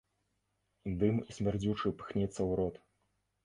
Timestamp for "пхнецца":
2.03-2.35